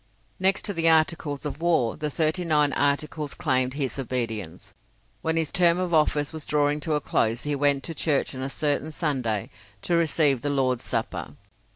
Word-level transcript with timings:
Next 0.39 0.65
to 0.65 0.73
the 0.73 0.89
articles 0.89 1.45
of 1.45 1.61
war, 1.61 1.95
the 1.95 2.09
thirty 2.09 2.43
nine 2.43 2.73
Articles 2.73 3.35
claimed 3.35 3.75
his 3.75 3.99
obedience. 3.99 4.73
When 5.21 5.37
his 5.37 5.51
term 5.51 5.77
of 5.77 5.93
office 5.93 6.33
was 6.33 6.47
drawing 6.47 6.79
to 6.79 6.93
a 6.93 6.99
close 6.99 7.43
he 7.43 7.53
went 7.55 7.83
to 7.83 7.93
church 7.93 8.33
on 8.33 8.41
a 8.41 8.49
certain 8.49 8.91
Sunday 8.91 9.51
to 9.83 9.95
receive 9.95 10.41
the 10.41 10.49
Lord's 10.49 10.85
Supper. 10.85 11.35